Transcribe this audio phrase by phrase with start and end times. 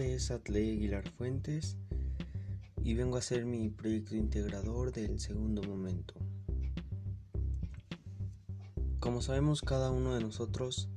[0.00, 1.76] es Atle Aguilar Fuentes
[2.84, 6.14] y vengo a hacer mi proyecto integrador del segundo momento.
[9.00, 10.88] Como sabemos cada uno de nosotros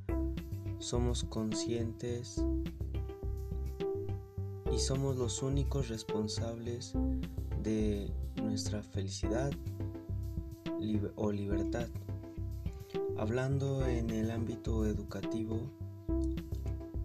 [0.79, 2.43] somos conscientes
[4.71, 6.93] y somos los únicos responsables
[7.63, 9.52] de nuestra felicidad
[11.15, 11.88] o libertad.
[13.18, 15.59] Hablando en el ámbito educativo,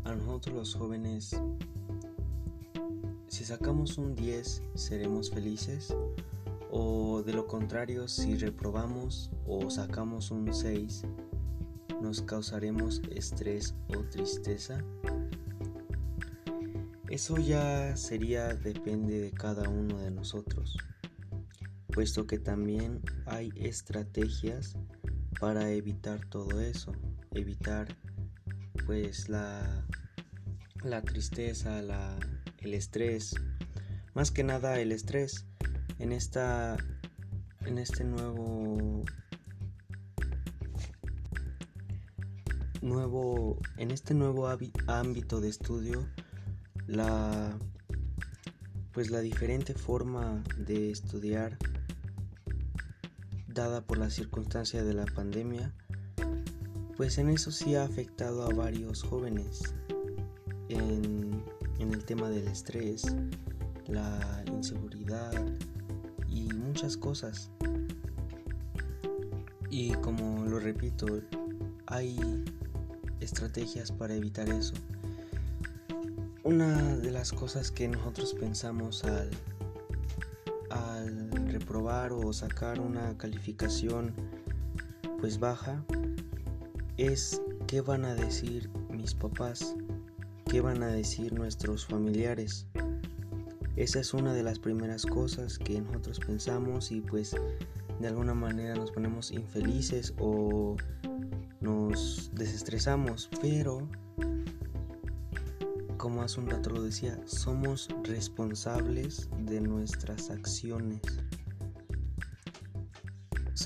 [0.04, 1.40] a nosotros los jóvenes,
[3.46, 5.94] sacamos un 10, seremos felices
[6.72, 11.04] o de lo contrario, si reprobamos o sacamos un 6,
[12.02, 14.82] nos causaremos estrés o tristeza.
[17.08, 20.76] Eso ya sería depende de cada uno de nosotros,
[21.92, 24.76] puesto que también hay estrategias
[25.38, 26.90] para evitar todo eso,
[27.32, 27.96] evitar
[28.86, 29.86] pues la,
[30.82, 32.18] la tristeza, la,
[32.66, 33.34] el estrés,
[34.14, 35.46] más que nada el estrés
[35.98, 36.76] en esta
[37.64, 39.04] en este nuevo
[42.82, 44.48] nuevo en este nuevo
[44.86, 46.06] ámbito de estudio
[46.86, 47.58] la
[48.92, 51.58] pues la diferente forma de estudiar
[53.46, 55.74] dada por la circunstancia de la pandemia,
[56.96, 59.74] pues en eso sí ha afectado a varios jóvenes
[60.68, 61.25] en,
[61.78, 63.04] el tema del estrés,
[63.86, 65.32] la inseguridad
[66.28, 67.50] y muchas cosas.
[69.70, 71.06] Y como lo repito,
[71.86, 72.18] hay
[73.20, 74.74] estrategias para evitar eso.
[76.44, 79.02] Una de las cosas que nosotros pensamos
[80.70, 84.14] al reprobar o sacar una calificación
[85.18, 85.82] pues baja
[86.96, 89.74] es qué van a decir mis papás,
[90.46, 92.66] qué van a decir nuestros familiares.
[93.76, 97.36] Esa es una de las primeras cosas que nosotros pensamos y pues
[98.00, 100.76] de alguna manera nos ponemos infelices o
[101.60, 103.86] nos desestresamos, pero
[105.96, 111.00] como hace un rato lo decía, somos responsables de nuestras acciones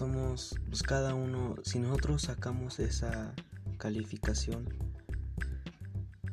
[0.00, 3.34] somos pues cada uno, si nosotros sacamos esa
[3.76, 4.66] calificación,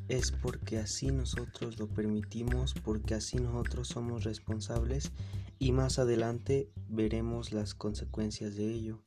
[0.07, 5.12] es porque así nosotros lo permitimos, porque así nosotros somos responsables
[5.59, 9.03] y más adelante veremos las consecuencias de ello.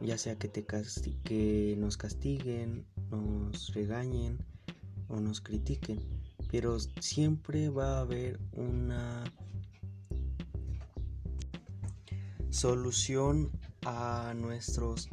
[0.00, 4.38] Ya sea que, te que nos castiguen, nos regañen
[5.08, 6.00] o nos critiquen,
[6.50, 9.24] pero siempre va a haber una
[12.50, 13.50] solución
[13.84, 15.08] a nuestros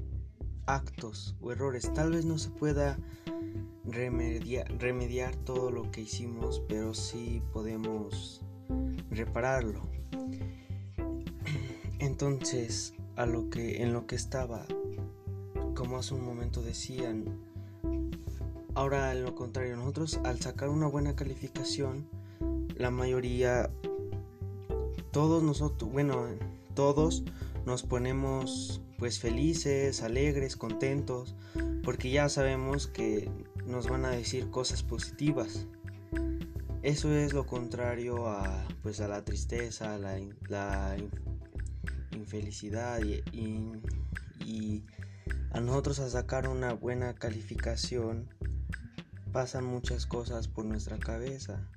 [0.66, 1.92] actos o errores.
[1.94, 2.98] Tal vez no se pueda
[3.92, 8.42] remediar, todo lo que hicimos, pero sí podemos
[9.10, 9.82] repararlo.
[12.00, 14.66] Entonces, a lo que en lo que estaba,
[15.76, 17.26] como hace un momento decían,
[18.76, 22.08] ahora en lo contrario, nosotros al sacar una buena calificación,
[22.76, 23.70] la mayoría
[25.12, 26.28] todos nosotros, bueno,
[26.76, 27.24] todos
[27.66, 31.36] nos ponemos pues felices, alegres, contentos,
[31.84, 33.30] porque ya sabemos que
[33.69, 35.68] nos van a decir cosas positivas.
[36.81, 40.97] Eso es lo contrario a pues a la tristeza, a la,
[42.12, 43.24] infelicidad y,
[44.46, 44.84] y
[45.52, 48.30] a nosotros a sacar una buena calificación
[49.31, 51.68] pasan muchas cosas por nuestra cabeza.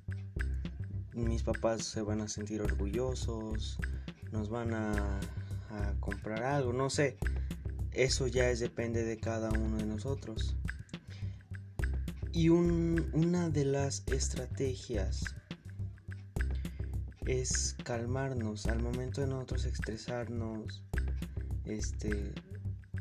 [1.13, 3.77] Mis papás se van a sentir orgullosos,
[4.31, 5.19] nos van a,
[5.99, 7.17] comprar algo, no sé.
[7.91, 10.55] Eso ya es, depende de cada uno de nosotros.
[12.35, 15.23] Y una de las estrategias
[17.27, 20.83] es calmarnos al momento de nosotros estresarnos,
[21.65, 22.33] este,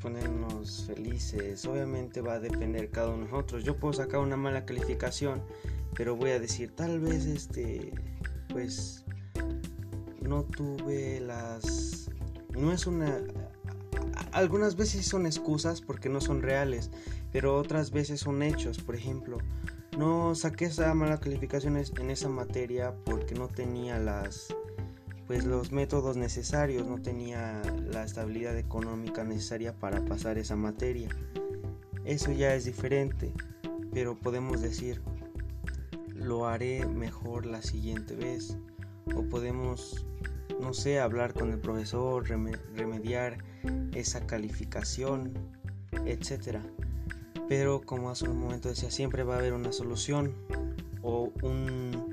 [0.03, 1.65] ponernos felices.
[1.65, 3.65] Obviamente va a depender cada uno de nosotros.
[3.65, 5.43] Yo puedo sacar una mala calificación,
[5.95, 7.91] pero voy a decir, tal vez este,
[8.51, 9.07] pues
[10.21, 12.11] no tuve las...
[12.55, 13.19] No es una...
[14.33, 16.91] Algunas veces son excusas porque no son reales,
[17.33, 18.79] pero otras veces son hechos.
[18.79, 19.39] Por ejemplo,
[19.97, 24.55] no saqué esa mala calificación en esa materia porque no tenía las
[25.27, 31.09] pues los métodos necesarios, no tenía la estabilidad económica necesaria para pasar esa materia.
[32.05, 33.33] Eso ya es diferente,
[33.93, 35.01] pero podemos decir,
[36.15, 38.57] lo haré mejor la siguiente vez
[39.15, 40.05] o podemos,
[40.61, 43.39] no sé, hablar con el profesor, remediar
[43.95, 45.33] esa calificación,
[46.05, 46.63] etcétera.
[47.49, 50.35] Pero como hace un momento decía, siempre va a haber una solución.
[51.03, 52.13] o un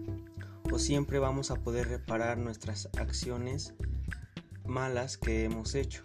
[0.71, 3.73] o siempre vamos a poder reparar nuestras acciones
[4.65, 6.03] malas que hemos hecho.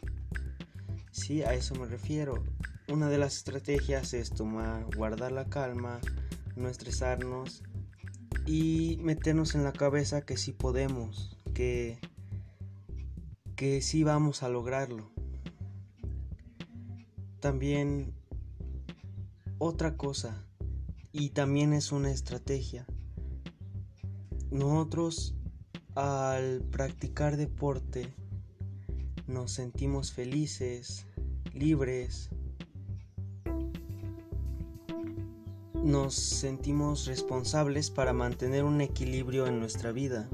[1.11, 2.43] Sí, a eso me refiero.
[2.89, 6.01] Una de las estrategias es tomar, guardar la calma,
[6.57, 7.63] no estresarnos
[8.47, 11.99] y meternos en la cabeza que sí podemos, que,
[13.65, 15.11] que sí vamos a lograrlo.
[17.41, 18.13] También
[19.57, 20.45] otra cosa,
[21.13, 22.87] y también es una estrategia.
[24.51, 25.35] Nosotros
[25.95, 28.13] al practicar deporte
[29.27, 31.07] nos sentimos felices,
[31.55, 32.29] libres,
[35.83, 40.29] nos sentimos responsables para mantener un equilibrio en nuestra vida.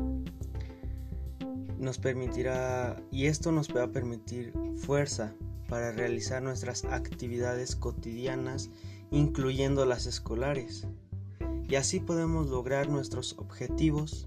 [1.80, 5.32] Nos permitirá, y esto nos va a permitir fuerza
[5.66, 8.68] para realizar nuestras actividades cotidianas,
[9.10, 10.86] incluyendo las escolares.
[11.66, 14.26] Y así podemos lograr nuestros objetivos,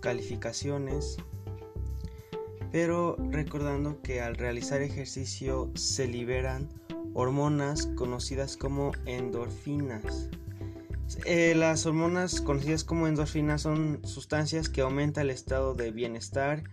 [0.00, 1.18] calificaciones,
[2.70, 6.70] pero recordando que al realizar ejercicio se liberan
[7.12, 10.30] hormonas conocidas como endorfinas.
[11.24, 16.64] Eh, las hormonas conocidas como endorfinas son sustancias que aumentan el estado de bienestar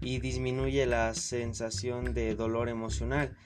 [0.00, 3.36] y disminuye la sensación de dolor emocional.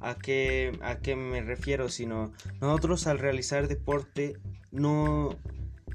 [0.00, 1.88] ¿A qué, a qué me refiero?
[1.88, 4.38] Sino nosotros al realizar deporte
[4.70, 5.36] no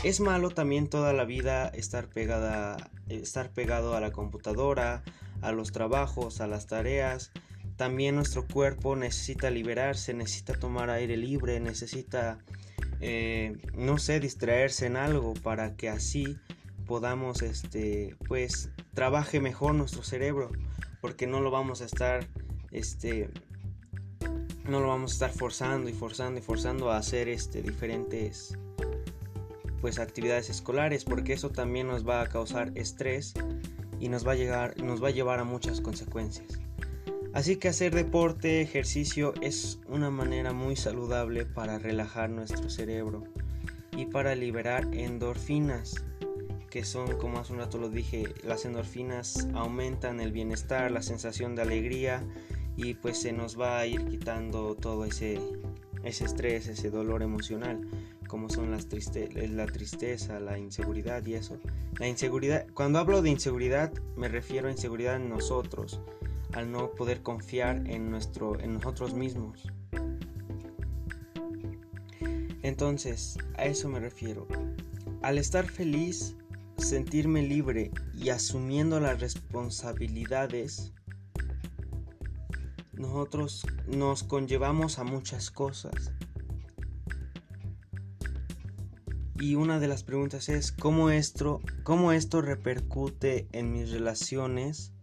[0.04, 5.04] es malo también toda la vida estar pegada estar pegado a la computadora,
[5.42, 7.32] a los trabajos, a las tareas
[7.76, 12.40] también nuestro cuerpo necesita liberarse, necesita tomar aire libre, necesita,
[13.02, 16.38] eh, no sé, distraerse en algo para que así
[16.86, 20.52] podamos, este, pues, trabaje mejor nuestro cerebro,
[21.02, 22.28] porque no lo vamos a estar,
[22.72, 23.30] este,
[24.68, 28.58] no lo vamos a estar forzando y forzando y forzando a hacer, este, diferentes,
[29.82, 33.34] pues, actividades escolares, porque eso también nos va a causar estrés
[34.00, 36.65] y nos va a llegar, nos va a llevar a muchas consecuencias.
[37.36, 43.26] Así que hacer deporte, ejercicio es una manera muy saludable para relajar nuestro cerebro
[43.92, 45.96] y para liberar endorfinas,
[46.70, 51.56] que son, como hace un rato lo dije, las endorfinas aumentan el bienestar, la sensación
[51.56, 52.24] de alegría
[52.78, 55.38] y pues se nos va a ir quitando todo ese,
[56.06, 57.82] ese estrés, ese dolor emocional,
[58.30, 61.60] como son las triste la tristeza, la inseguridad y eso.
[62.00, 66.00] La inseguridad, cuando hablo de inseguridad me refiero a inseguridad en nosotros,
[66.56, 69.68] al no poder confiar en, nuestro, en nosotros mismos.
[72.64, 74.48] Entonces, a eso me refiero.
[75.22, 76.38] Al estar feliz,
[76.78, 80.94] sentirme libre y asumiendo las responsabilidades,
[82.94, 86.14] nosotros nos conllevamos a muchas cosas.
[89.38, 94.95] Y una de las preguntas es cómo esto, cómo esto repercute en mis relaciones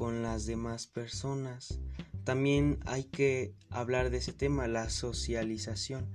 [0.00, 1.78] con las demás personas.
[2.24, 6.08] También hay que hablar de ese tema, la socialización.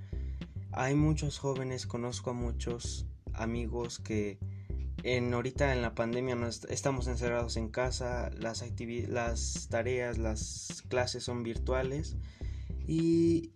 [0.71, 4.39] Hay muchos jóvenes, conozco a muchos amigos que
[5.03, 6.35] en ahorita en la pandemia
[6.69, 8.65] estamos encerrados en casa, las
[9.07, 12.17] las tareas, las clases son virtuales
[12.87, 13.51] y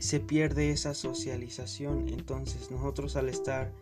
[0.00, 2.08] se pierde esa socialización.
[2.08, 3.72] Entonces nosotros al estar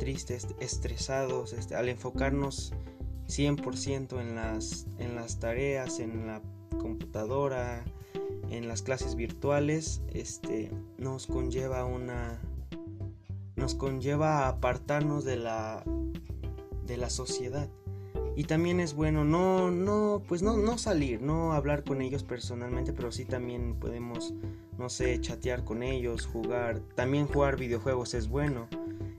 [0.00, 2.72] tristes, estresados, este, al enfocarnos
[3.30, 6.42] 100% en las, en las tareas, en la
[6.78, 7.84] computadora,
[8.50, 12.40] en las clases virtuales, este, nos conlleva una
[13.56, 15.84] nos conlleva a apartarnos de la
[16.86, 17.68] de la sociedad.
[18.36, 22.92] Y también es bueno no no pues no no salir, no hablar con ellos personalmente,
[22.92, 24.32] pero sí también podemos
[24.78, 28.66] no sé, chatear con ellos, jugar, también jugar videojuegos es bueno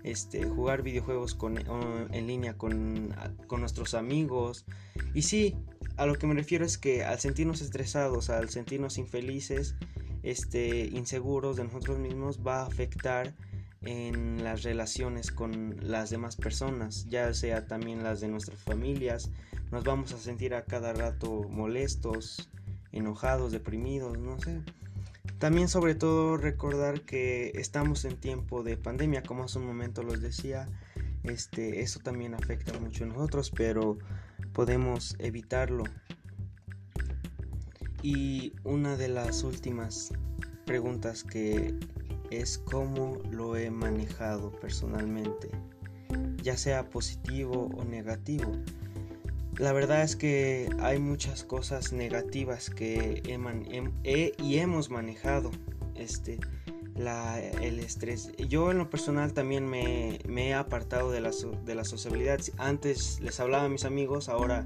[0.03, 3.15] este, jugar videojuegos con, en línea con,
[3.57, 4.65] nuestros amigos.
[5.13, 5.55] Y sí,
[5.97, 9.75] a lo que me refiero es que al sentirnos estresados, al sentirnos infelices,
[10.23, 13.33] este, inseguros de nosotros mismos, va a afectar
[13.83, 19.31] en las relaciones con las demás personas, ya sea también las de nuestras familias.
[19.71, 22.49] Nos vamos a sentir a cada rato molestos,
[22.91, 24.61] enojados, deprimidos, no sé.
[25.41, 30.21] También sobre todo recordar que estamos en tiempo de pandemia, como hace un momento los
[30.21, 30.67] decía,
[31.23, 33.97] este, eso también afecta mucho a nosotros, pero
[34.53, 35.85] podemos evitarlo.
[38.03, 40.13] Y una de las últimas
[40.67, 41.73] preguntas que
[42.29, 45.49] es cómo lo he manejado personalmente,
[46.43, 48.51] ya sea positivo o negativo.
[49.61, 53.21] La verdad es que hay muchas cosas negativas que
[54.03, 55.51] he, y hemos manejado.
[55.93, 56.39] Este,
[57.61, 58.31] el estrés.
[58.49, 61.29] Yo en lo personal también me, he apartado de la,
[61.63, 62.39] de la sociabilidad.
[62.57, 64.65] Antes les hablaba a mis amigos, ahora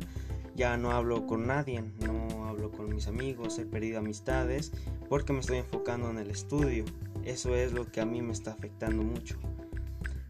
[0.56, 4.72] ya no hablo con nadie, no hablo con mis amigos, he perdido amistades
[5.10, 6.86] porque me estoy enfocando en el estudio.
[7.25, 9.38] Eso es lo que a mí me está afectando mucho.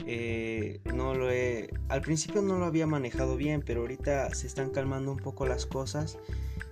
[0.08, 4.70] Eh, no lo he, al principio no lo había manejado bien, pero ahorita se están
[4.70, 6.20] calmando un poco las cosas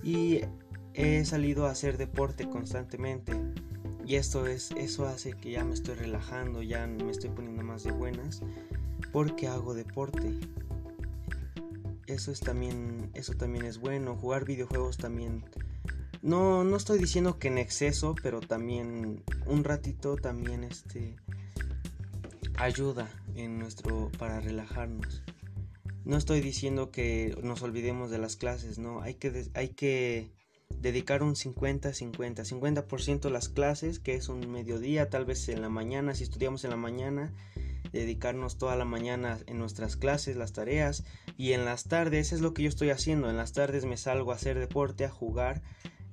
[0.04, 0.42] y
[0.94, 3.34] he salido a hacer deporte constantemente.
[4.06, 7.84] Y esto es, eso hace que ya me estoy relajando, ya me estoy poniendo más
[7.84, 8.42] de buenas
[9.12, 10.40] porque hago deporte.
[12.06, 14.16] Eso es también, eso también es bueno.
[14.16, 15.46] Jugar videojuegos también.
[16.22, 21.16] No, no estoy diciendo que en exceso, pero también un ratito también este
[22.58, 25.24] ayuda en nuestro para relajarnos.
[26.06, 30.32] No estoy diciendo que nos olvidemos de las clases, no, hay que hay que
[30.82, 32.12] dedicar un 50-50,
[32.44, 36.72] 50%, las clases, que es un mediodía, tal vez en la mañana, si estudiamos en
[36.72, 37.34] la mañana,
[37.94, 41.06] dedicarnos toda la mañana en nuestras clases, las tareas,
[41.38, 44.32] y en las tardes es lo que yo estoy haciendo, en las tardes me salgo
[44.32, 45.62] a hacer deporte, a jugar,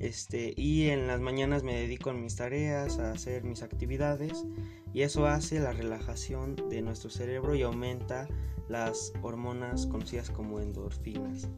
[0.00, 4.44] este, y en las mañanas me dedico a mis tareas, a hacer mis actividades,
[4.92, 8.26] y eso hace la relajación de nuestro cerebro y aumenta
[8.68, 11.48] las hormonas conocidas como endorfinas.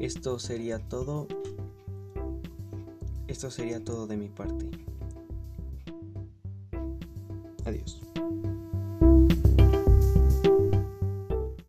[0.00, 1.26] Esto sería todo.
[3.26, 4.70] Esto sería todo de mi parte.
[7.64, 8.00] Adiós.